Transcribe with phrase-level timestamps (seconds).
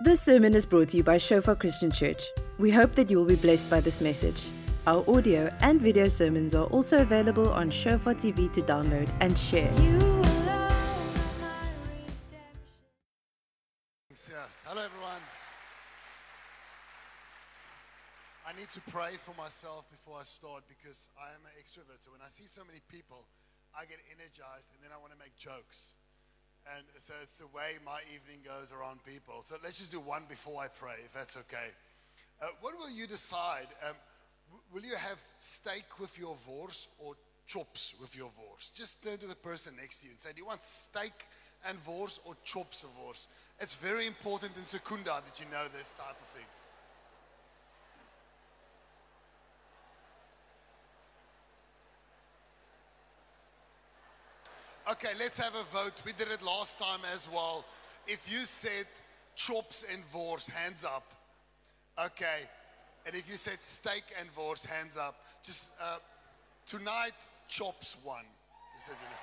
[0.00, 2.22] This sermon is brought to you by Shofar Christian Church.
[2.56, 4.46] We hope that you will be blessed by this message.
[4.86, 9.74] Our audio and video sermons are also available on Shofar TV to download and share.
[14.08, 14.62] Yes.
[14.68, 15.18] Hello, everyone.
[18.46, 22.04] I need to pray for myself before I start because I am an extrovert.
[22.04, 23.26] So when I see so many people,
[23.74, 25.96] I get energized and then I want to make jokes.
[26.76, 29.42] And so it's the way my evening goes around people.
[29.42, 31.72] So let's just do one before I pray, if that's okay.
[32.42, 33.68] Uh, what will you decide?
[33.82, 33.96] Um,
[34.50, 37.14] w- will you have steak with your wors or
[37.46, 38.70] chops with your wors?
[38.74, 41.26] Just turn to the person next to you and say, Do you want steak
[41.66, 43.28] and wors or chops of wors?
[43.60, 46.67] It's very important in Secunda that you know this type of things.
[54.90, 56.00] Okay, let's have a vote.
[56.06, 57.66] We did it last time as well.
[58.06, 58.86] If you said
[59.36, 61.12] chops and wors, hands up.
[62.02, 62.48] Okay.
[63.04, 65.16] And if you said steak and wors, hands up.
[65.42, 65.98] Just uh,
[66.66, 67.12] tonight,
[67.48, 68.24] chops won.
[68.76, 69.20] Just you know.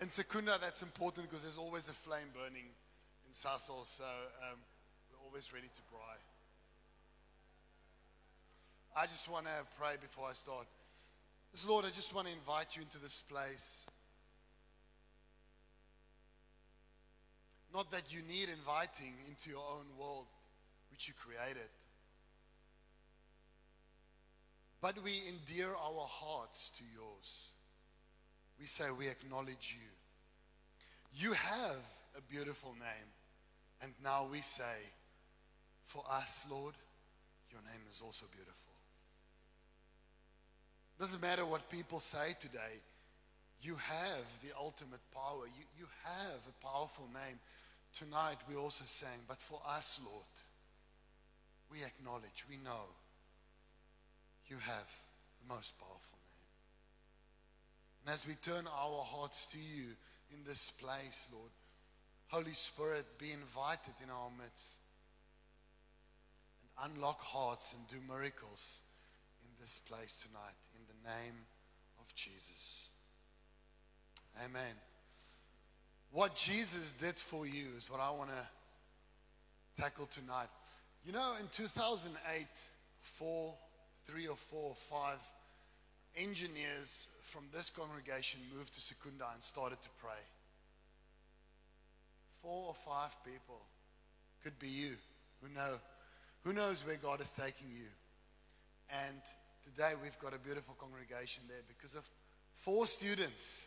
[0.00, 2.64] In Secunda, that's important because there's always a flame burning
[3.26, 4.04] in Sasol, so
[4.50, 4.58] um,
[5.10, 6.18] we're always ready to braai.
[8.96, 10.66] I just want to pray before I start.
[11.68, 13.86] Lord, I just want to invite you into this place.
[17.72, 20.26] Not that you need inviting into your own world,
[20.90, 21.68] which you created.
[24.80, 27.48] But we endear our hearts to yours.
[28.58, 29.88] We say we acknowledge you.
[31.14, 31.84] You have
[32.16, 33.10] a beautiful name.
[33.82, 34.90] And now we say,
[35.84, 36.74] for us, Lord,
[37.50, 38.61] your name is also beautiful.
[41.02, 42.78] Doesn't matter what people say today,
[43.60, 45.46] you have the ultimate power.
[45.46, 47.40] You, you have a powerful name.
[47.98, 50.34] Tonight we also saying, but for us, Lord,
[51.72, 52.86] we acknowledge, we know
[54.46, 54.86] you have
[55.40, 56.18] the most powerful
[58.06, 58.06] name.
[58.06, 59.96] And as we turn our hearts to you
[60.32, 61.50] in this place, Lord,
[62.28, 64.78] Holy Spirit, be invited in our midst
[66.78, 68.82] and unlock hearts and do miracles
[69.42, 70.54] in this place tonight
[71.04, 71.34] name
[72.00, 72.88] of Jesus.
[74.44, 74.74] Amen.
[76.10, 80.48] What Jesus did for you is what I want to tackle tonight.
[81.04, 82.46] You know, in 2008,
[83.00, 83.54] four,
[84.04, 85.20] three or four or five
[86.16, 90.20] engineers from this congregation moved to Secunda and started to pray.
[92.42, 93.60] Four or five people.
[94.42, 94.92] Could be you.
[95.40, 95.78] Who know?
[96.44, 97.86] Who knows where God is taking you?
[98.90, 99.20] And
[99.62, 102.08] today we've got a beautiful congregation there because of
[102.54, 103.66] four students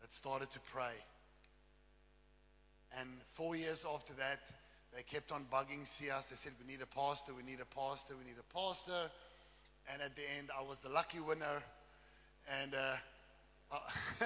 [0.00, 0.94] that started to pray.
[3.00, 4.50] And four years after that,
[4.94, 6.26] they kept on bugging us.
[6.26, 9.10] They said, We need a pastor, we need a pastor, we need a pastor.
[9.92, 11.62] And at the end, I was the lucky winner.
[12.62, 12.96] And, uh,
[13.72, 13.78] uh,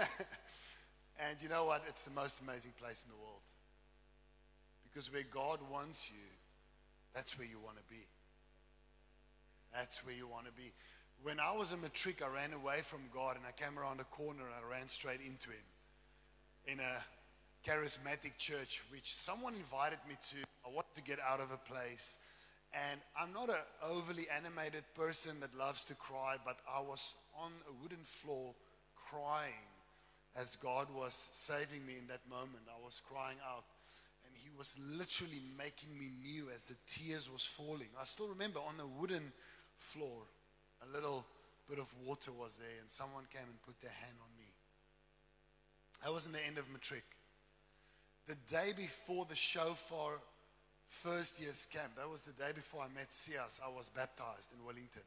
[1.28, 1.82] and you know what?
[1.88, 3.40] It's the most amazing place in the world.
[4.84, 6.26] Because where God wants you,
[7.14, 8.02] that's where you want to be.
[9.78, 10.72] That's where you want to be.
[11.22, 14.10] When I was a matric, I ran away from God and I came around a
[14.10, 15.66] corner and I ran straight into Him
[16.66, 16.98] in a
[17.62, 20.38] charismatic church, which someone invited me to.
[20.66, 22.18] I wanted to get out of a place.
[22.74, 27.52] And I'm not an overly animated person that loves to cry, but I was on
[27.68, 28.54] a wooden floor
[29.08, 29.62] crying
[30.34, 32.66] as God was saving me in that moment.
[32.66, 33.62] I was crying out
[34.26, 37.88] and he was literally making me new as the tears was falling.
[38.00, 39.32] I still remember on the wooden
[39.78, 40.22] floor,
[40.82, 41.24] a little
[41.68, 44.50] bit of water was there, and someone came and put their hand on me.
[46.04, 47.04] That was in the end of matric.
[48.26, 50.20] The day before the shofar
[50.88, 54.64] first year's camp, that was the day before I met Sias, I was baptized in
[54.64, 55.02] Wellington.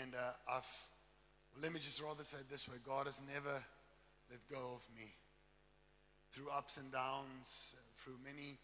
[0.00, 0.86] And uh, I've,
[1.60, 3.62] let me just rather say this way God has never
[4.30, 5.10] let go of me
[6.32, 8.56] through ups and downs, through many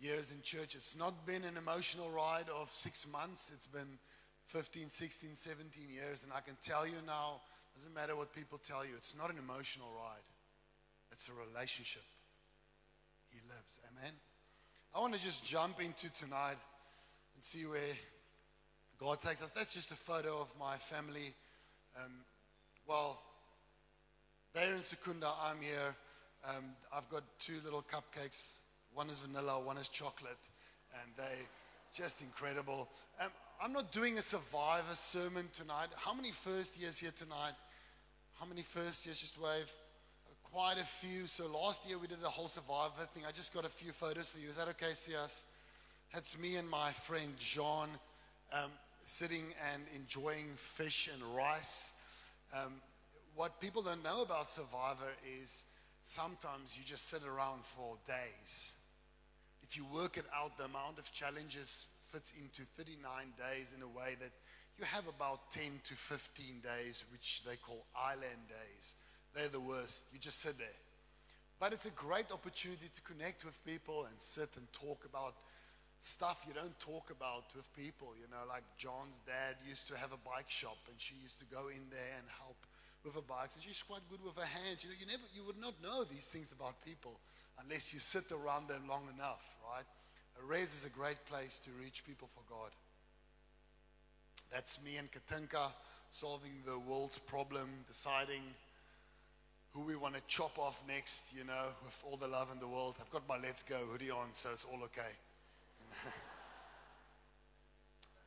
[0.00, 0.74] years in church.
[0.74, 3.98] It's not been an emotional ride of six months, it's been
[4.46, 6.24] 15, 16, 17 years.
[6.24, 7.40] And I can tell you now,
[7.74, 10.26] doesn't matter what people tell you, it's not an emotional ride,
[11.12, 12.02] it's a relationship.
[13.30, 13.78] He lives.
[13.90, 14.12] Amen.
[14.94, 16.56] I want to just jump into tonight
[17.34, 17.80] and see where
[18.98, 19.50] God takes us.
[19.50, 21.34] That's just a photo of my family.
[21.96, 22.12] Um,
[22.86, 23.20] well,
[24.52, 25.96] they're in Secunda, I'm here.
[26.48, 26.64] Um,
[26.94, 28.56] I've got two little cupcakes.
[28.94, 30.48] One is vanilla, one is chocolate,
[31.02, 31.46] and they
[31.94, 32.88] just incredible.
[33.20, 33.30] Um,
[33.62, 35.88] I'm not doing a survivor sermon tonight.
[35.96, 37.54] How many first years here tonight?
[38.38, 39.18] How many first years?
[39.18, 39.70] Just wave.
[40.42, 41.26] quite a few.
[41.26, 43.24] So last year we did a whole survivor thing.
[43.28, 44.48] I just got a few photos for you.
[44.48, 45.44] Is that okay, Sias?
[46.12, 47.88] That's me and my friend John
[48.52, 48.70] um,
[49.04, 51.92] sitting and enjoying fish and rice.
[52.56, 52.74] Um,
[53.34, 55.10] what people don't know about Survivor
[55.42, 55.64] is
[56.02, 58.76] sometimes you just sit around for days.
[59.74, 62.94] If you work it out, the amount of challenges fits into 39
[63.34, 64.30] days in a way that
[64.78, 68.94] you have about 10 to 15 days, which they call island days.
[69.34, 70.06] They're the worst.
[70.12, 70.78] You just sit there.
[71.58, 75.34] But it's a great opportunity to connect with people and sit and talk about
[75.98, 78.14] stuff you don't talk about with people.
[78.14, 81.46] You know, like John's dad used to have a bike shop, and she used to
[81.50, 82.53] go in there and help
[83.04, 84.82] with her bikes, and she's quite good with her hands.
[84.82, 87.20] You know, you never, you would not know these things about people
[87.62, 89.84] unless you sit around them long enough, right?
[90.40, 92.70] A res is a great place to reach people for God.
[94.50, 95.72] That's me and Katinka
[96.10, 98.42] solving the world's problem, deciding
[99.72, 102.68] who we want to chop off next, you know, with all the love in the
[102.68, 102.94] world.
[103.00, 105.12] I've got my Let's Go hoodie on, so it's all okay.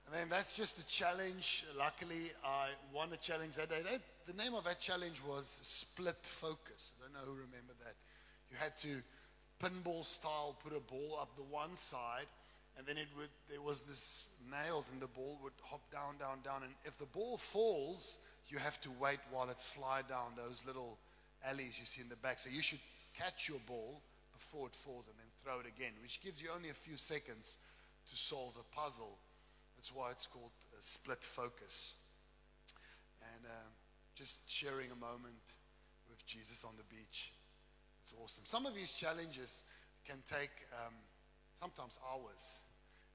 [0.07, 1.65] And then that's just a challenge.
[1.77, 3.81] Luckily, I won the challenge that day.
[3.83, 6.91] That, the name of that challenge was Split Focus.
[7.00, 7.95] I don't know who remember that.
[8.51, 9.01] You had to
[9.63, 12.27] pinball style put a ball up the one side,
[12.77, 16.39] and then it would there was this nails, and the ball would hop down, down,
[16.44, 16.63] down.
[16.63, 18.18] And if the ball falls,
[18.50, 20.97] you have to wait while it slide down those little
[21.45, 22.39] alleys you see in the back.
[22.39, 22.83] So you should
[23.18, 24.01] catch your ball
[24.33, 27.56] before it falls and then throw it again, which gives you only a few seconds
[28.09, 29.18] to solve the puzzle.
[29.77, 30.51] That's why it's called
[30.81, 31.95] split focus.
[34.17, 35.53] Just sharing a moment
[36.09, 37.33] with Jesus on the beach.
[38.01, 38.45] It's awesome.
[38.47, 39.63] Some of these challenges
[40.07, 40.93] can take um,
[41.59, 42.59] sometimes hours.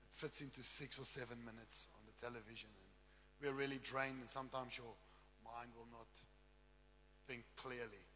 [0.06, 2.70] It fits into six or seven minutes on the television.
[2.70, 2.86] And
[3.42, 4.94] we're really drained, and sometimes your
[5.42, 6.06] mind will not
[7.26, 8.06] think clearly.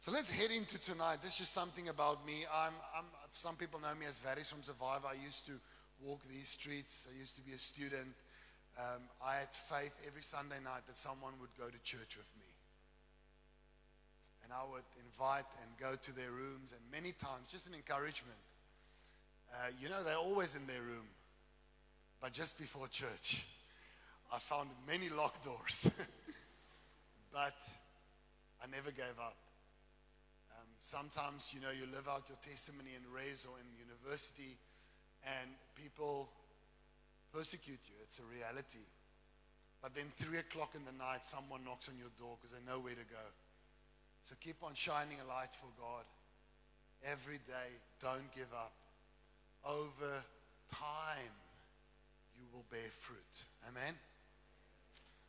[0.00, 1.18] So let's head into tonight.
[1.22, 2.46] This is something about me.
[2.52, 5.06] I'm, I'm, some people know me as Varys from Survivor.
[5.06, 5.52] I used to
[6.02, 7.06] walk these streets.
[7.08, 8.08] I used to be a student.
[8.78, 12.46] Um, I had faith every Sunday night that someone would go to church with me.
[14.44, 18.38] And I would invite and go to their rooms, and many times, just an encouragement.
[19.52, 21.10] Uh, you know, they're always in their room.
[22.20, 23.44] But just before church,
[24.32, 25.90] I found many locked doors.
[27.32, 27.58] but
[28.62, 29.36] I never gave up.
[30.82, 34.56] Sometimes, you know, you live out your testimony in res or in university
[35.26, 36.30] and people
[37.32, 37.94] persecute you.
[38.02, 38.86] It's a reality.
[39.82, 42.80] But then, three o'clock in the night, someone knocks on your door because they know
[42.80, 43.26] where to go.
[44.24, 46.04] So keep on shining a light for God.
[47.04, 47.70] Every day,
[48.00, 48.74] don't give up.
[49.64, 50.24] Over
[50.70, 51.34] time,
[52.36, 53.44] you will bear fruit.
[53.68, 53.94] Amen?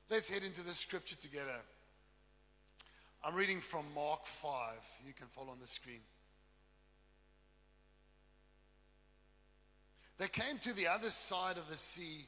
[0.10, 1.62] Let's head into the scripture together.
[3.24, 4.50] I'm reading from Mark 5.
[5.06, 6.00] You can follow on the screen.
[10.20, 12.28] They came to the other side of the sea,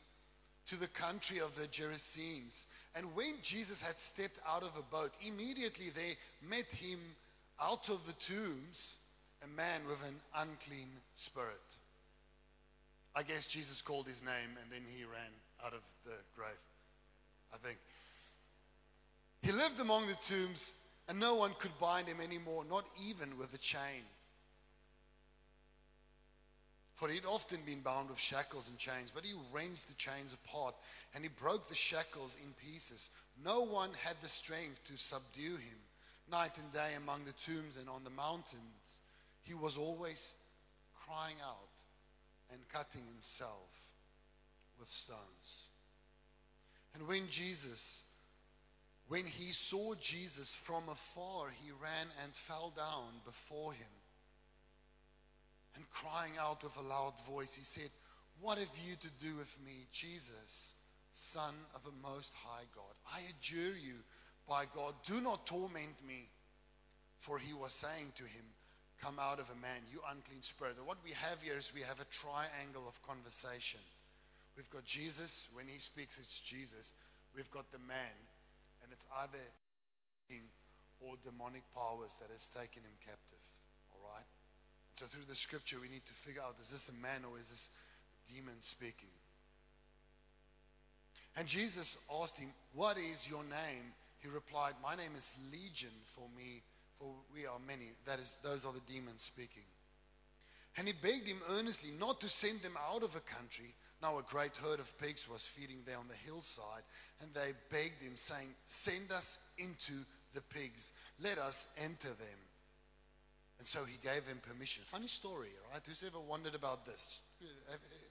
[0.67, 2.63] to the country of the Gerasenes.
[2.95, 6.15] And when Jesus had stepped out of a boat, immediately they
[6.47, 6.99] met him
[7.61, 8.97] out of the tombs,
[9.43, 11.59] a man with an unclean spirit.
[13.13, 15.31] I guess Jesus called his name and then he ran
[15.65, 16.53] out of the grave,
[17.53, 17.77] I think.
[19.41, 20.73] He lived among the tombs
[21.09, 24.03] and no one could bind him anymore, not even with a chain.
[27.01, 30.75] For he'd often been bound with shackles and chains, but he wrenched the chains apart
[31.15, 33.09] and he broke the shackles in pieces.
[33.43, 35.79] No one had the strength to subdue him.
[36.31, 38.99] Night and day among the tombs and on the mountains,
[39.41, 40.35] he was always
[41.07, 41.73] crying out
[42.51, 43.93] and cutting himself
[44.79, 45.63] with stones.
[46.93, 48.03] And when Jesus
[49.07, 54.00] when he saw Jesus from afar, he ran and fell down before him.
[55.75, 57.89] And crying out with a loud voice, he said,
[58.39, 60.73] What have you to do with me, Jesus,
[61.13, 62.93] Son of a Most High God?
[63.13, 63.95] I adjure you,
[64.47, 66.29] by God, do not torment me.
[67.19, 68.45] For he was saying to him,
[69.01, 70.75] Come out of a man, you unclean spirit.
[70.77, 73.79] And what we have here is we have a triangle of conversation.
[74.55, 76.93] We've got Jesus, when he speaks, it's Jesus.
[77.35, 78.13] We've got the man,
[78.83, 79.39] and it's either
[81.01, 83.40] or demonic powers that has taken him captive.
[84.93, 87.49] So through the scripture, we need to figure out is this a man or is
[87.49, 87.69] this
[88.33, 89.09] demon speaking?
[91.37, 93.93] And Jesus asked him, What is your name?
[94.19, 96.61] He replied, My name is Legion for me,
[96.99, 97.89] for we are many.
[98.05, 99.63] That is, those are the demons speaking.
[100.77, 103.73] And he begged him earnestly not to send them out of the country.
[104.01, 106.83] Now a great herd of pigs was feeding there on the hillside,
[107.21, 110.91] and they begged him, saying, Send us into the pigs.
[111.21, 112.39] Let us enter them.
[113.61, 114.81] And so he gave them permission.
[114.87, 115.83] Funny story, right?
[115.87, 117.21] Who's ever wondered about this?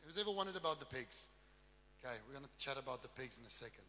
[0.06, 1.26] Who's ever wondered about the pigs?
[1.98, 3.82] Okay, we're going to chat about the pigs in a second.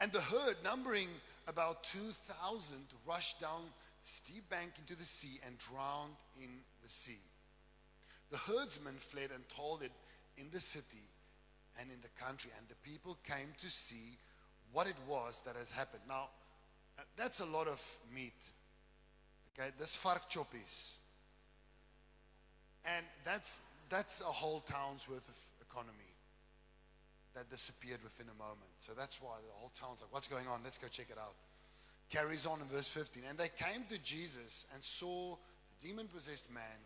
[0.00, 1.08] And the herd, numbering
[1.48, 3.62] about 2,000, rushed down
[4.00, 6.50] steep bank into the sea and drowned in
[6.84, 7.18] the sea.
[8.30, 9.90] The herdsmen fled and told it
[10.38, 11.02] in the city
[11.80, 14.18] and in the country, and the people came to see
[14.70, 16.02] what it was that has happened.
[16.06, 16.28] Now,
[17.16, 17.82] that's a lot of
[18.14, 18.52] meat.
[19.58, 20.96] Okay, this vark choppies.
[22.84, 26.14] And that's, that's a whole town's worth of economy
[27.34, 28.72] that disappeared within a moment.
[28.78, 30.60] So that's why the whole town's like, what's going on?
[30.64, 31.34] Let's go check it out.
[32.10, 33.22] Carries on in verse 15.
[33.28, 36.80] And they came to Jesus and saw the demon possessed man,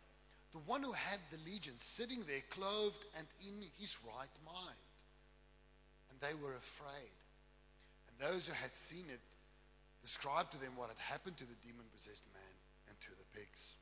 [0.53, 4.85] the one who had the legion, sitting there, clothed and in his right mind.
[6.11, 7.17] And they were afraid.
[8.09, 9.21] And those who had seen it
[10.03, 12.44] described to them what had happened to the demon possessed man
[13.35, 13.77] pigs.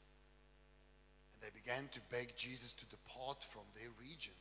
[1.34, 4.34] And they began to beg Jesus to depart from their region.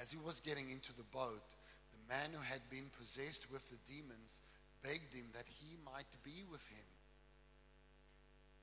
[0.00, 1.54] As he was getting into the boat,
[1.92, 4.40] the man who had been possessed with the demons
[4.82, 6.88] begged him that he might be with him.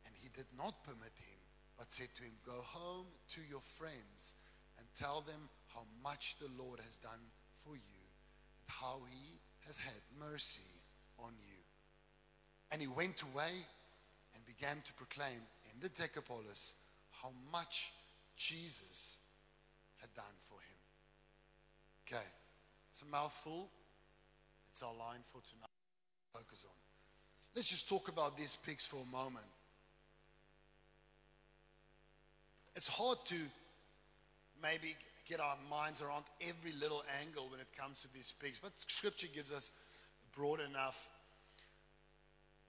[0.06, 1.42] And he did not permit him,
[1.78, 4.36] but said to him, Go home to your friends
[4.78, 7.32] and tell them how much the Lord has done
[7.64, 8.04] for you
[8.62, 10.62] and how he has had mercy
[11.20, 11.60] on you.
[12.72, 13.66] And he went away
[14.58, 15.42] began to proclaim
[15.74, 16.74] in the Decapolis
[17.22, 17.92] how much
[18.38, 19.18] Jesus
[20.00, 20.78] had done for him.
[22.08, 22.26] Okay,
[22.92, 23.70] it's a mouthful.
[24.72, 25.70] It's our line for tonight.
[26.34, 26.76] Focus on.
[27.56, 29.46] Let's just talk about these pigs for a moment.
[32.76, 33.36] It's hard to
[34.62, 34.96] maybe
[35.28, 39.28] get our minds around every little angle when it comes to these pigs, but Scripture
[39.34, 39.72] gives us
[40.36, 41.10] broad enough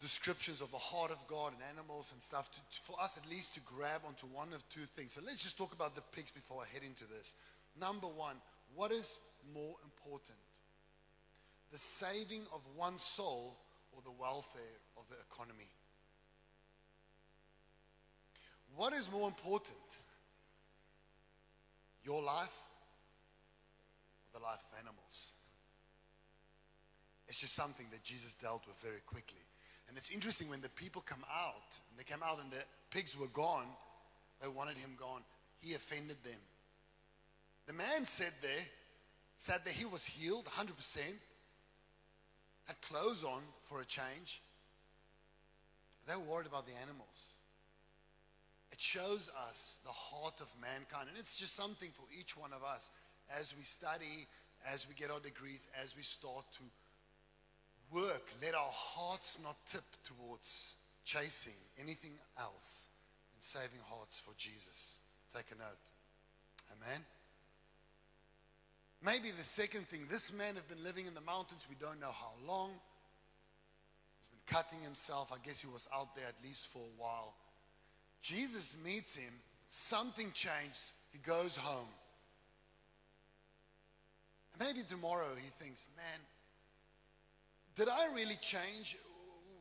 [0.00, 3.54] descriptions of the heart of God and animals and stuff to, for us at least
[3.54, 5.12] to grab onto one of two things.
[5.12, 7.34] So let's just talk about the pigs before I head into this.
[7.80, 8.36] Number one,
[8.74, 9.18] what is
[9.54, 10.38] more important?
[11.72, 13.56] The saving of one soul
[13.92, 15.70] or the welfare of the economy?
[18.76, 19.78] What is more important?
[22.04, 22.56] Your life
[24.34, 25.32] or the life of animals?
[27.28, 29.40] It's just something that Jesus dealt with very quickly.
[29.88, 33.18] And it's interesting when the people come out, and they came out and the pigs
[33.18, 33.66] were gone,
[34.40, 35.22] they wanted him gone.
[35.60, 36.40] He offended them.
[37.66, 38.50] The man said there,
[39.38, 40.98] said that he was healed 100%,
[42.66, 44.42] had clothes on for a change.
[46.06, 47.32] They were worried about the animals.
[48.72, 51.08] It shows us the heart of mankind.
[51.08, 52.90] And it's just something for each one of us
[53.38, 54.26] as we study,
[54.72, 56.62] as we get our degrees, as we start to
[57.92, 58.24] work.
[58.42, 60.74] Let our hearts not tip towards
[61.04, 62.88] chasing anything else
[63.34, 64.98] and saving hearts for Jesus.
[65.34, 65.84] Take a note.
[66.72, 67.00] Amen.
[69.04, 72.12] Maybe the second thing, this man have been living in the mountains, we don't know
[72.12, 72.70] how long.
[74.18, 75.32] He's been cutting himself.
[75.32, 77.34] I guess he was out there at least for a while.
[78.22, 79.32] Jesus meets him,
[79.68, 81.88] something changed, he goes home.
[84.58, 86.20] Maybe tomorrow he thinks, man,
[87.76, 88.96] did I really change?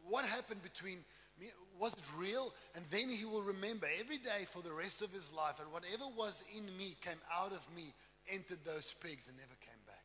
[0.08, 1.00] What happened between
[1.40, 1.48] me?
[1.78, 2.54] Was it real?
[2.76, 6.06] And then he will remember every day for the rest of his life, and whatever
[6.18, 7.94] was in me came out of me
[8.32, 9.96] entered those pigs and never came back.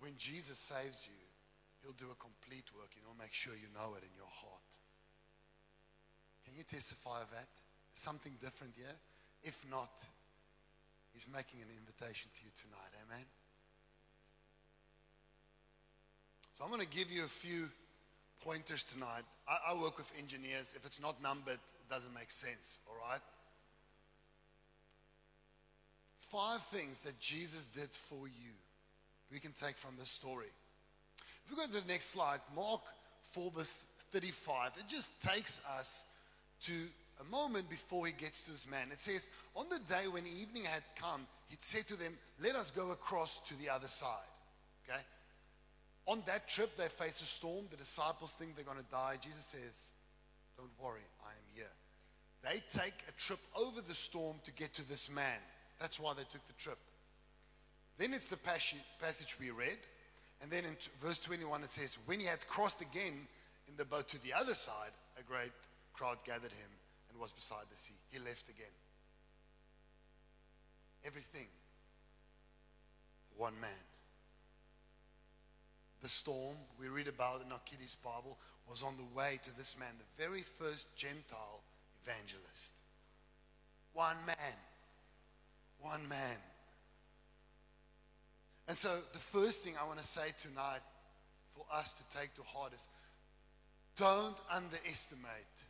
[0.00, 1.18] When Jesus saves you,
[1.82, 4.72] he'll do a complete work he'll make sure you know it in your heart.
[6.44, 7.48] Can you testify of that?
[7.94, 8.94] Something different yeah?
[9.42, 9.90] If not,
[11.18, 12.94] he's making an invitation to you tonight.
[13.02, 13.24] Amen.
[16.56, 17.68] So I'm going to give you a few
[18.44, 19.26] pointers tonight.
[19.48, 20.74] I, I work with engineers.
[20.76, 23.20] If it's not numbered, it doesn't make sense, all right?
[26.20, 28.54] Five things that Jesus did for you
[29.32, 30.46] we can take from this story.
[31.44, 32.80] If we go to the next slide, Mark
[33.32, 36.04] 4, verse 35, it just takes us
[36.62, 36.72] to
[37.20, 38.88] a moment before he gets to this man.
[38.92, 42.70] It says, On the day when evening had come, he said to them, Let us
[42.70, 44.08] go across to the other side.
[44.88, 45.00] Okay?
[46.06, 47.66] On that trip, they face a storm.
[47.70, 49.16] The disciples think they're going to die.
[49.20, 49.88] Jesus says,
[50.56, 51.64] Don't worry, I am here.
[52.42, 55.40] They take a trip over the storm to get to this man.
[55.80, 56.78] That's why they took the trip.
[57.98, 59.78] Then it's the passage we read.
[60.40, 63.26] And then in verse 21 it says, When he had crossed again
[63.68, 65.50] in the boat to the other side, a great
[65.92, 66.70] crowd gathered him
[67.18, 67.94] and was beside the sea.
[68.10, 68.66] He left again.
[71.04, 71.46] Everything.
[73.36, 73.70] one man.
[76.02, 79.76] The storm we read about in our kiddies' Bible was on the way to this
[79.78, 81.60] man, the very first Gentile
[82.02, 82.74] evangelist.
[83.94, 84.56] One man.
[85.80, 86.36] One man.
[88.68, 90.80] And so, the first thing I want to say tonight
[91.54, 92.86] for us to take to heart is
[93.96, 95.67] don't underestimate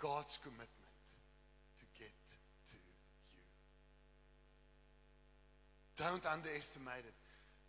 [0.00, 0.96] God's commitment
[1.78, 2.16] to get
[2.68, 2.96] to you.
[5.96, 7.14] Don't underestimate it.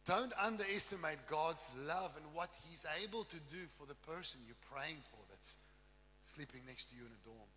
[0.07, 4.97] Don't underestimate God's love and what He's able to do for the person you're praying
[5.11, 5.57] for that's
[6.23, 7.51] sleeping next to you in a dorm.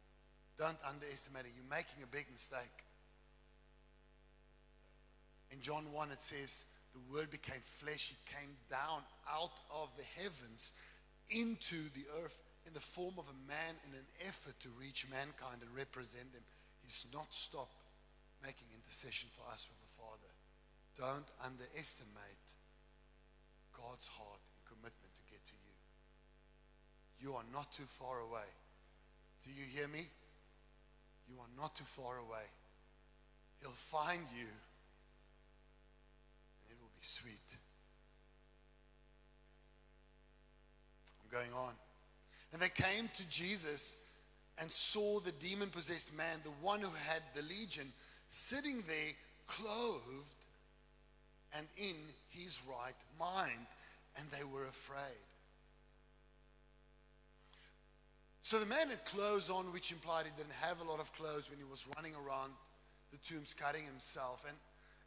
[0.58, 1.52] Don't underestimate it.
[1.56, 2.84] You're making a big mistake.
[5.50, 8.10] In John 1, it says, The Word became flesh.
[8.12, 10.72] He came down out of the heavens
[11.30, 15.60] into the earth in the form of a man in an effort to reach mankind
[15.60, 16.42] and represent them.
[16.82, 17.76] He's not stopped
[18.42, 20.32] making intercession for us with the Father.
[20.96, 22.56] Don't underestimate
[23.72, 25.74] God's heart and commitment to get to you.
[27.20, 28.48] You are not too far away.
[29.44, 30.08] Do you hear me?
[31.28, 32.48] You are not too far away.
[33.60, 34.48] He'll find you,
[36.60, 37.48] and it will be sweet.
[41.22, 41.72] I'm going on.
[42.54, 43.96] And they came to Jesus
[44.58, 47.92] and saw the demon possessed man, the one who had the legion,
[48.28, 49.12] sitting there
[49.48, 50.00] clothed
[51.58, 51.96] and in
[52.30, 53.66] his right mind,
[54.16, 55.00] and they were afraid.
[58.42, 61.50] So the man had clothes on, which implied he didn't have a lot of clothes
[61.50, 62.52] when he was running around
[63.10, 64.44] the tombs cutting himself.
[64.46, 64.56] And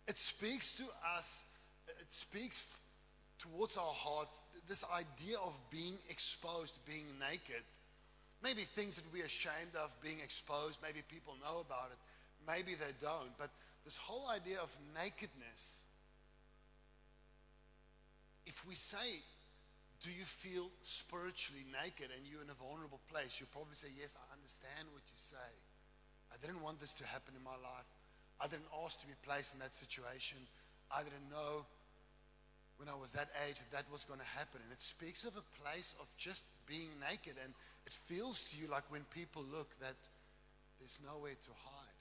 [0.06, 0.84] it speaks to
[1.18, 1.46] us,
[1.88, 2.58] it speaks
[3.39, 7.63] towards our hearts this idea of being exposed, being naked.
[8.44, 12.00] Maybe things that we're ashamed of being exposed, maybe people know about it,
[12.46, 13.32] maybe they don't.
[13.39, 13.50] But
[13.86, 15.88] this whole idea of nakedness,
[18.46, 19.24] if we say,
[20.03, 23.40] Do you feel spiritually naked and you're in a vulnerable place?
[23.40, 25.50] You'll probably say, Yes, I understand what you say.
[26.29, 27.90] I didn't want this to happen in my life.
[28.40, 30.38] I didn't ask to be placed in that situation.
[30.92, 31.66] I didn't know
[32.77, 34.61] when I was that age that that was going to happen.
[34.63, 37.33] And it speaks of a place of just being naked.
[37.44, 37.53] And
[37.85, 39.98] it feels to you like when people look that
[40.79, 41.98] there's nowhere to hide.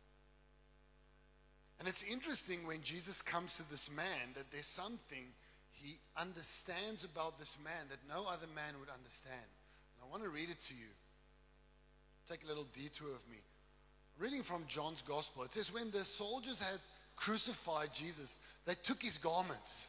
[1.78, 5.32] And it's interesting when Jesus comes to this man that there's something
[5.72, 9.48] he understands about this man that no other man would understand.
[9.96, 10.88] And I want to read it to you.
[12.28, 13.38] Take a little detour of me.
[14.18, 16.80] Reading from John's Gospel, it says, When the soldiers had
[17.16, 19.88] crucified Jesus, they took his garments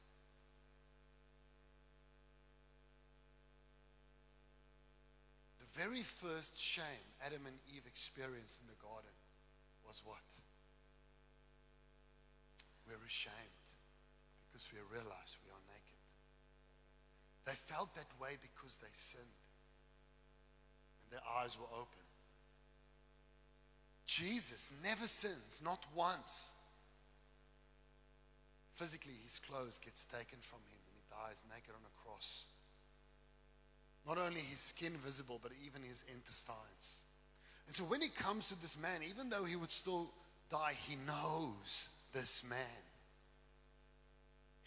[5.81, 9.15] Very first shame Adam and Eve experienced in the garden
[9.85, 10.29] was what?
[12.85, 13.65] We're ashamed
[14.45, 16.01] because we realize we are naked.
[17.45, 19.41] They felt that way because they sinned
[21.01, 22.05] and their eyes were open.
[24.05, 26.53] Jesus never sins, not once.
[28.73, 32.45] Physically, his clothes gets taken from him and he dies naked on a cross.
[34.07, 37.01] Not only his skin visible, but even his intestines.
[37.67, 40.11] And so when he comes to this man, even though he would still
[40.49, 42.83] die, he knows this man.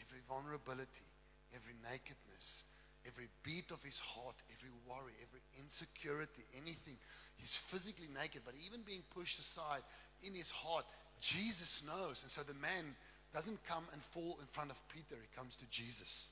[0.00, 1.08] Every vulnerability,
[1.54, 2.64] every nakedness,
[3.06, 6.96] every beat of his heart, every worry, every insecurity, anything.
[7.36, 9.82] He's physically naked, but even being pushed aside
[10.26, 10.84] in his heart,
[11.20, 12.22] Jesus knows.
[12.22, 12.94] And so the man
[13.32, 16.30] doesn't come and fall in front of Peter, he comes to Jesus,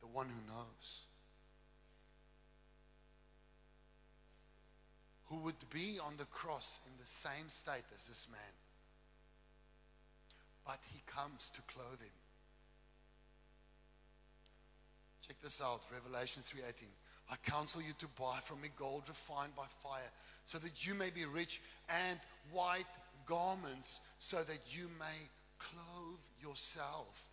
[0.00, 1.02] the one who knows.
[5.32, 8.40] Who would be on the cross in the same state as this man.
[10.66, 12.12] But he comes to clothe him.
[15.26, 16.92] Check this out, Revelation 3:18.
[17.30, 20.12] I counsel you to buy from me gold refined by fire,
[20.44, 22.84] so that you may be rich, and white
[23.24, 27.30] garments, so that you may clothe yourself,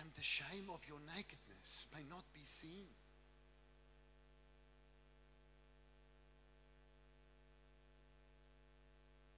[0.00, 2.88] and the shame of your nakedness may not be seen.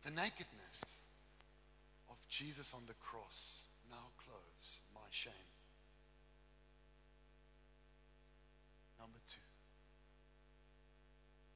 [0.05, 1.05] The nakedness
[2.11, 5.33] of Jesus on the cross now clothes my shame.
[9.01, 9.41] Number two,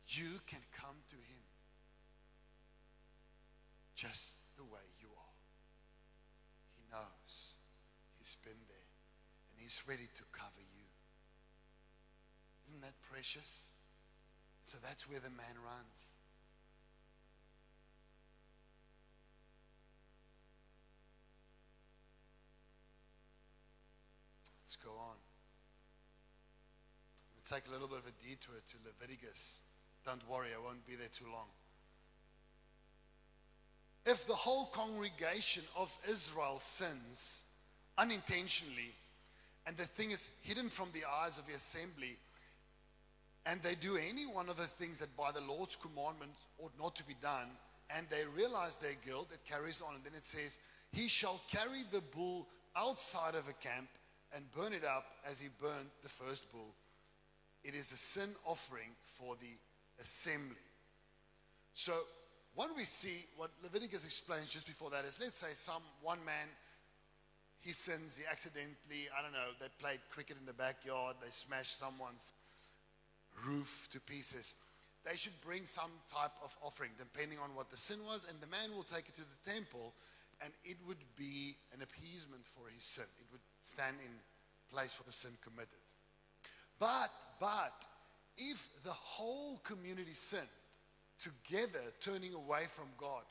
[0.09, 1.45] you can come to Him
[3.95, 5.37] just the way you are.
[6.77, 7.55] He knows,
[8.19, 8.91] He's been there,
[9.53, 10.89] and He's ready to cover you.
[12.67, 13.69] Isn't that precious?
[14.65, 16.13] So that's where the man runs.
[24.69, 25.17] Let's go on.
[27.33, 29.61] We'll take a little bit of a detour to Leviticus.
[30.05, 31.47] Don't worry, I won't be there too long.
[34.05, 37.43] If the whole congregation of Israel sins
[37.97, 38.95] unintentionally,
[39.67, 42.17] and the thing is hidden from the eyes of the assembly,
[43.45, 46.97] and they do any one of the things that by the Lord's commandment ought not
[46.97, 47.49] to be done,
[47.95, 50.59] and they realize their guilt, it carries on, and then it says,
[50.93, 53.89] He shall carry the bull outside of a camp
[54.35, 56.75] and burn it up as he burned the first bull.
[57.69, 59.53] It is a sin offering for the
[60.01, 60.57] assembly.
[61.75, 61.93] So,
[62.55, 66.49] what we see, what Leviticus explains just before that is let's say some one man
[67.61, 71.77] he sins, he accidentally, I don't know, they played cricket in the backyard, they smashed
[71.77, 72.33] someone's
[73.45, 74.55] roof to pieces.
[75.05, 78.47] They should bring some type of offering, depending on what the sin was, and the
[78.47, 79.93] man will take it to the temple,
[80.41, 83.11] and it would be an appeasement for his sin.
[83.21, 84.13] It would stand in
[84.73, 85.88] place for the sin committed.
[86.79, 87.11] But,
[87.41, 87.87] but,
[88.37, 90.43] if the whole community sinned
[91.21, 93.23] together, turning away from God,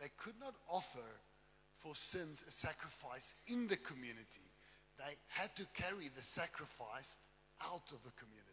[0.00, 1.06] they could not offer
[1.78, 4.46] for sins a sacrifice in the community.
[4.98, 7.18] They had to carry the sacrifice
[7.62, 8.46] out of the community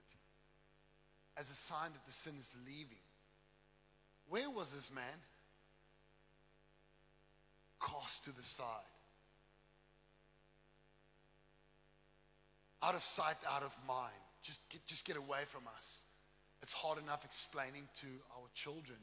[1.38, 2.98] as a sign that the sin is leaving.
[4.30, 5.04] Where was this man?
[7.80, 8.66] Cast to the side.
[12.82, 14.14] Out of sight, out of mind.
[14.44, 16.02] Just get, just get away from us.
[16.62, 19.00] It's hard enough explaining to our children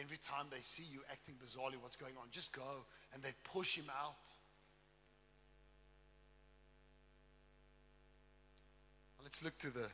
[0.00, 2.28] every time they see you acting bizarrely what's going on.
[2.30, 2.86] Just go.
[3.12, 4.16] And they push him out.
[9.22, 9.86] Let's look to the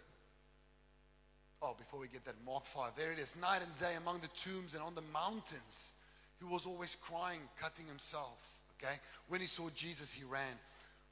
[1.63, 2.93] Oh, before we get that, Mark 5.
[2.97, 3.37] There it is.
[3.37, 5.95] Night and day among the tombs and on the mountains.
[6.39, 8.61] He was always crying, cutting himself.
[8.79, 8.95] Okay?
[9.29, 10.57] When he saw Jesus, he ran.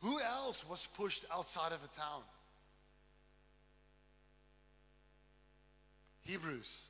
[0.01, 2.23] Who else was pushed outside of a town?
[6.29, 6.85] Hebrews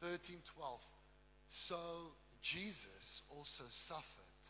[0.00, 0.82] 13 12.
[1.46, 1.76] So
[2.42, 4.42] Jesus also suffered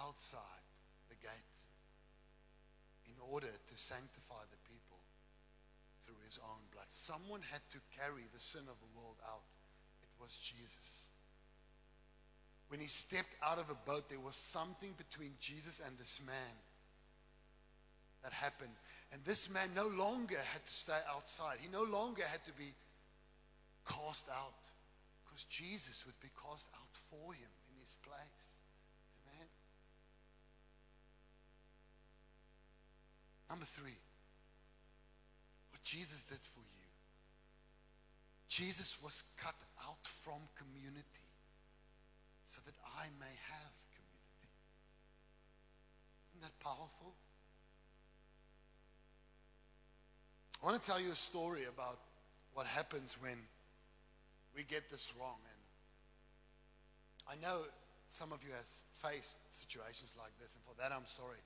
[0.00, 0.64] outside
[1.10, 1.58] the gate
[3.04, 4.96] in order to sanctify the people
[6.00, 6.86] through his own blood.
[6.88, 9.44] Someone had to carry the sin of the world out.
[10.00, 11.08] It was Jesus.
[12.68, 16.56] When he stepped out of the boat, there was something between Jesus and this man
[18.22, 18.72] that happened.
[19.12, 21.56] And this man no longer had to stay outside.
[21.60, 22.74] He no longer had to be
[23.88, 24.70] cast out
[25.24, 28.60] because Jesus would be cast out for him in his place.
[29.24, 29.48] Amen.
[33.48, 33.96] Number three.
[35.70, 36.88] what Jesus did for you.
[38.48, 41.28] Jesus was cut out from community
[42.44, 44.48] so that I may have community.
[46.32, 47.14] Isn't that powerful?
[50.62, 51.98] I want to tell you a story about
[52.54, 53.38] what happens when
[54.56, 55.38] we get this wrong.
[57.28, 57.60] And I know
[58.08, 61.38] some of you have faced situations like this, and for that I'm sorry.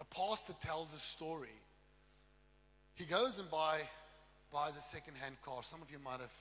[0.00, 1.54] A pastor tells a story
[2.96, 3.80] he goes and buy,
[4.52, 5.62] buys a second-hand car.
[5.62, 6.34] Some of you might have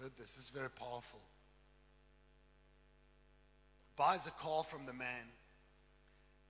[0.00, 0.38] heard this.
[0.38, 1.20] Is very powerful.
[3.96, 5.26] Buys a car from the man,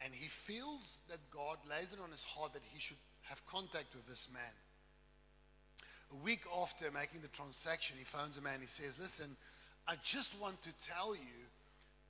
[0.05, 3.95] and he feels that God lays it on his heart that he should have contact
[3.95, 4.55] with this man.
[6.13, 8.61] A week after making the transaction, he phones the man.
[8.61, 9.37] He says, Listen,
[9.89, 11.49] I just want to tell you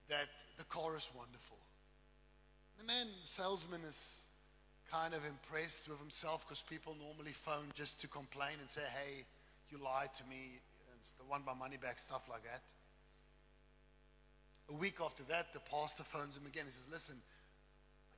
[0.09, 1.59] that the car is wonderful.
[2.79, 4.27] The man, the salesman, is
[4.91, 9.25] kind of impressed with himself because people normally phone just to complain and say, hey,
[9.71, 10.61] you lied to me.
[11.01, 12.63] It's the one by money back, stuff like that.
[14.69, 16.65] A week after that, the pastor phones him again.
[16.67, 17.17] He says, listen,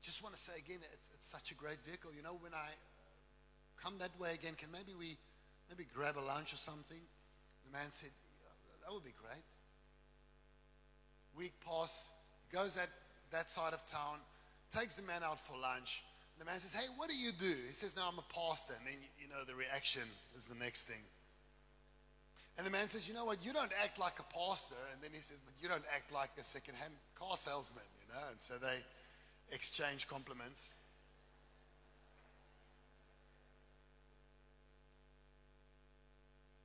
[0.05, 2.13] just want to say again, it's, it's such a great vehicle.
[2.15, 2.77] You know, when I
[3.83, 5.17] come that way again, can maybe we
[5.73, 7.01] maybe grab a lunch or something?
[7.65, 8.11] The man said,
[8.85, 9.43] that would be great.
[11.37, 12.13] Week pass,
[12.53, 12.91] goes that,
[13.33, 14.21] that side of town,
[14.77, 16.05] takes the man out for lunch.
[16.39, 17.55] The man says, Hey, what do you do?
[17.67, 18.75] He says, No, I'm a pastor.
[18.77, 20.03] And then, you know, the reaction
[20.37, 21.01] is the next thing.
[22.59, 23.45] And the man says, You know what?
[23.45, 24.79] You don't act like a pastor.
[24.93, 28.27] And then he says, But you don't act like a second-hand car salesman, you know?
[28.31, 28.85] And so they
[29.53, 30.75] exchange compliments.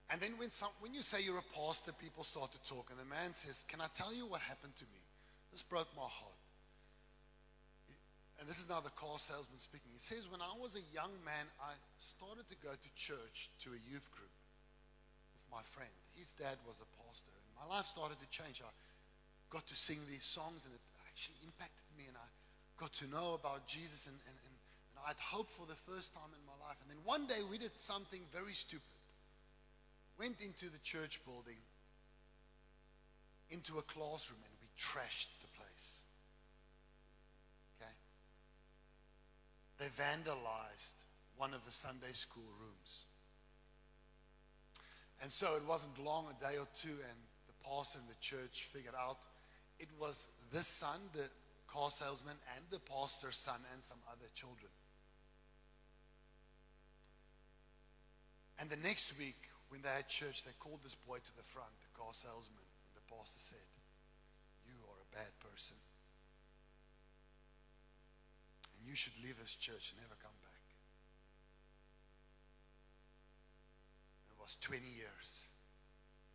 [0.09, 2.89] And then when, some, when you say you're a pastor, people start to talk.
[2.89, 5.01] And the man says, Can I tell you what happened to me?
[5.51, 6.41] This broke my heart.
[8.39, 9.91] And this is now the car salesman speaking.
[9.93, 13.69] He says, When I was a young man, I started to go to church to
[13.69, 14.33] a youth group
[15.35, 15.93] with my friend.
[16.17, 17.29] His dad was a pastor.
[17.29, 18.65] And my life started to change.
[18.65, 18.73] I
[19.53, 22.09] got to sing these songs, and it actually impacted me.
[22.09, 22.25] And I
[22.79, 24.07] got to know about Jesus.
[24.07, 24.55] And, and, and,
[24.95, 26.77] and I had hope for the first time in my life.
[26.81, 28.99] And then one day we did something very stupid
[30.19, 31.55] went into the church building,
[33.49, 36.03] into a classroom, and we trashed the place.
[37.79, 37.91] Okay?
[39.79, 41.05] They vandalized
[41.37, 43.03] one of the Sunday school rooms.
[45.21, 48.67] And so it wasn't long, a day or two, and the pastor in the church
[48.71, 49.19] figured out
[49.79, 51.23] it was this son, the
[51.71, 54.71] car salesman, and the pastor's son, and some other children.
[58.59, 61.71] And the next week, when they had church, they called this boy to the front,
[61.79, 63.69] the car salesman, and the pastor said,
[64.67, 65.77] You are a bad person.
[68.75, 70.65] And you should leave this church and never come back.
[74.27, 75.47] It was 20 years.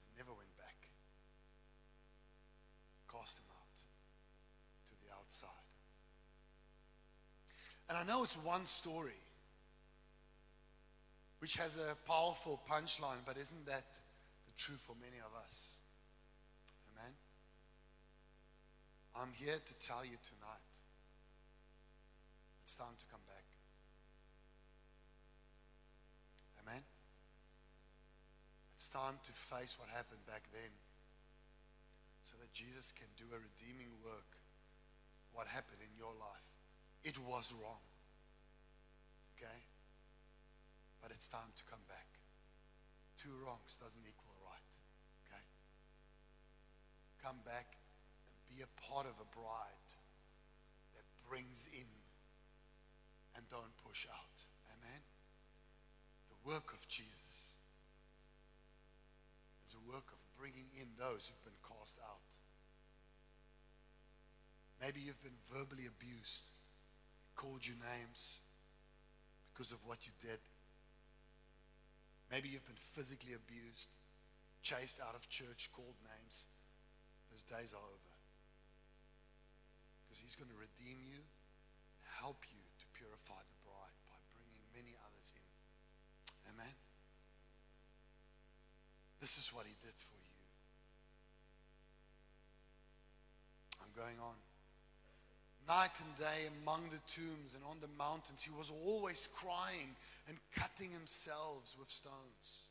[0.00, 0.88] He never went back.
[3.10, 3.76] Cast him out
[4.88, 5.64] to the outside.
[7.88, 9.20] And I know it's one story
[11.40, 14.00] which has a powerful punchline, but isn't that
[14.46, 15.76] the truth for many of us?
[16.88, 17.12] Amen?
[19.14, 20.72] I'm here to tell you tonight
[22.64, 23.44] it's time to come back.
[26.64, 26.80] Amen?
[28.74, 30.72] It's time to face what happened back then
[32.22, 34.40] so that Jesus can do a redeeming work.
[35.34, 36.53] What happened in your life?
[37.04, 37.84] It was wrong.
[39.36, 39.60] Okay?
[41.04, 42.16] but it's time to come back.
[43.20, 44.72] Two wrongs doesn't equal right.
[45.28, 45.44] Okay?
[47.20, 47.76] Come back
[48.24, 49.92] and be a part of a bride
[50.96, 51.84] that brings in
[53.36, 54.48] and don't push out.
[54.72, 55.04] Amen?
[56.32, 57.60] The work of Jesus
[59.68, 62.32] is a work of bringing in those who've been cast out.
[64.80, 66.48] Maybe you've been verbally abused,
[67.44, 68.40] called you names
[69.52, 70.40] because of what you did.
[72.33, 73.92] Maybe you've been physically abused,
[74.64, 76.48] chased out of church, called names.
[77.28, 78.14] Those days are over.
[80.00, 81.20] Because he's going to redeem you
[82.16, 85.48] help you to purify the bride by bringing many others in.
[86.57, 86.72] Amen.
[89.20, 90.40] This is what he did for you.
[93.85, 94.43] I'm going on.
[95.64, 99.96] Night and day among the tombs and on the mountains, he was always crying
[100.29, 102.68] and cutting himself with stones.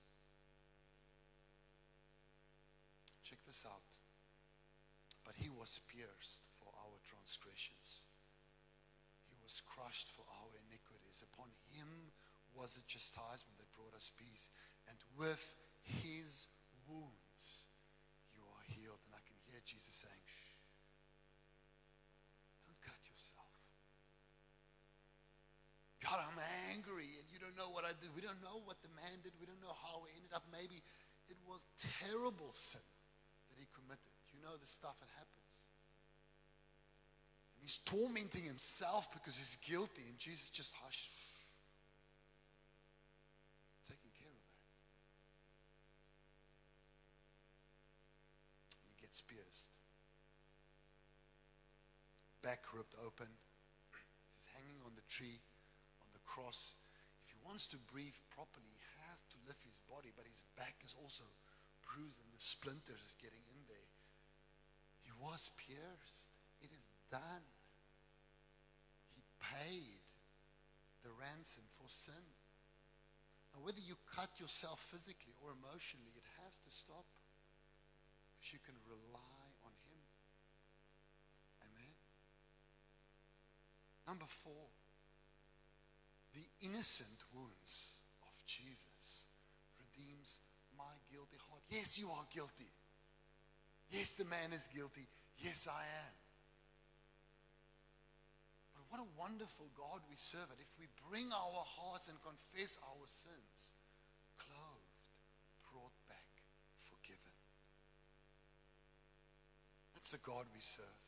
[3.25, 3.89] Check this out.
[5.25, 8.05] But he was pierced for our transgressions,
[9.25, 11.25] he was crushed for our iniquities.
[11.33, 12.13] Upon him
[12.53, 14.53] was the chastisement that brought us peace,
[14.85, 16.45] and with his
[16.85, 17.65] wounds
[18.37, 19.01] you are healed.
[19.09, 20.23] And I can hear Jesus saying,
[26.03, 26.35] God, I'm
[26.75, 28.11] angry, and you don't know what I did.
[28.11, 29.35] We don't know what the man did.
[29.39, 30.47] We don't know how he ended up.
[30.49, 30.81] Maybe
[31.27, 31.65] it was
[31.99, 32.81] terrible sin
[33.51, 34.11] that he committed.
[34.31, 35.51] You know the stuff that happens.
[37.55, 41.11] And he's tormenting himself because he's guilty, and Jesus just hush,
[43.85, 44.59] taking care of that.
[48.79, 49.69] And he gets pierced,
[52.41, 53.27] back ripped open.
[54.39, 55.43] He's hanging on the tree
[56.33, 56.82] cross, if he
[57.53, 61.21] wants to breathe properly, he has to lift his body, but his back is also
[61.85, 63.93] bruised and the splinters are getting in there.
[65.05, 66.33] He was pierced.
[66.65, 66.81] It is
[67.13, 67.45] done.
[69.13, 70.01] He paid
[71.05, 72.25] the ransom for sin.
[73.53, 77.05] Now, whether you cut yourself physically or emotionally, it has to stop
[78.33, 80.01] because you can rely on Him.
[81.69, 81.93] Amen.
[84.09, 84.73] Number four,
[86.63, 89.27] innocent wounds of Jesus
[89.77, 90.39] redeems
[90.77, 91.61] my guilty heart.
[91.69, 92.71] Yes, you are guilty.
[93.91, 95.05] Yes, the man is guilty.
[95.37, 96.15] Yes, I am.
[98.73, 103.05] But what a wonderful God we serve if we bring our hearts and confess our
[103.07, 103.75] sins,
[104.39, 104.97] clothed,
[105.69, 106.31] brought back,
[106.79, 107.35] forgiven.
[109.93, 111.02] That's the God we serve.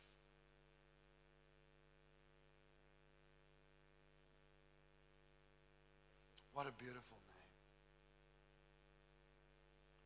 [6.56, 7.56] What a beautiful name.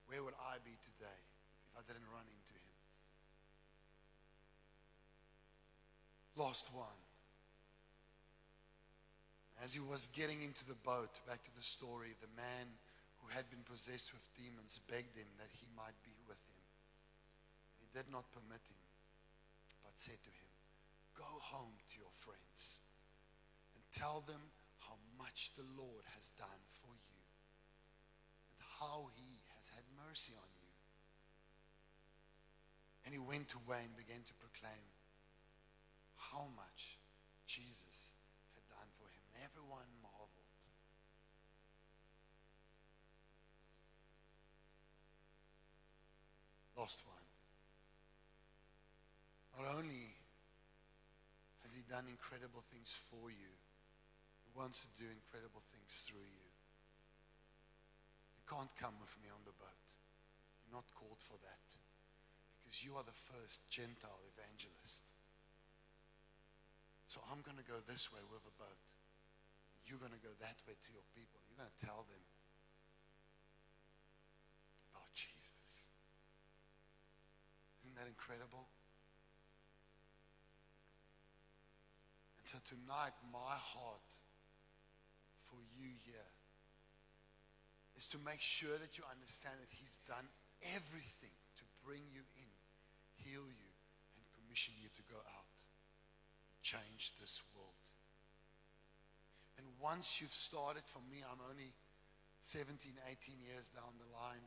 [0.10, 1.22] Where would I be today
[1.70, 2.78] if I didn't run into him?
[6.34, 6.98] Lost one.
[9.62, 12.66] As he was getting into the boat, back to the story, the man
[13.22, 16.66] who had been possessed with demons begged him that he might be with him.
[17.78, 18.82] And he did not permit him,
[19.86, 20.50] but said to him,
[21.14, 22.82] Go home to your friends
[23.78, 24.42] and tell them
[25.20, 27.20] much the Lord has done for you
[28.56, 30.72] and how he has had mercy on you.
[33.04, 34.88] And he went away and began to proclaim
[36.32, 36.96] how much
[37.46, 38.16] Jesus
[38.56, 39.24] had done for him.
[39.36, 40.40] And everyone marveled.
[46.80, 47.28] Lost one.
[49.60, 50.16] Not only
[51.64, 53.52] has he done incredible things for you,
[54.50, 56.50] he wants to do incredible things through you.
[58.34, 59.86] You can't come with me on the boat.
[60.66, 61.68] You're not called for that
[62.66, 65.06] because you are the first Gentile evangelist.
[67.06, 68.82] So I'm going to go this way with a boat.
[69.86, 71.42] You're going to go that way to your people.
[71.50, 72.22] You're going to tell them
[74.94, 75.90] about Jesus.
[77.82, 78.70] Isn't that incredible?
[82.38, 84.06] And so tonight, my heart
[85.50, 86.30] for you here
[87.98, 90.24] is to make sure that you understand that He's done
[90.78, 92.52] everything to bring you in,
[93.20, 93.72] heal you,
[94.16, 97.84] and commission you to go out and change this world.
[99.60, 101.76] And once you've started, for me, I'm only
[102.40, 104.46] 17, 18 years down the line.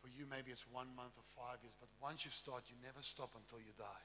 [0.00, 3.04] For you, maybe it's one month or five years, but once you start, you never
[3.04, 4.04] stop until you die.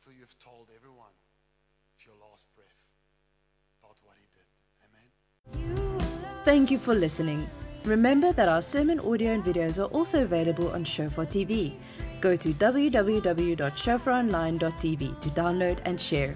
[0.00, 1.12] Until you've told everyone
[1.92, 2.80] with your last breath
[3.82, 4.46] about what he did.
[4.86, 5.10] Amen.
[6.44, 7.50] Thank you for listening.
[7.84, 11.74] Remember that our sermon audio and videos are also available on Shofar TV.
[12.22, 16.34] Go to www.shofaronline.tv to download and share.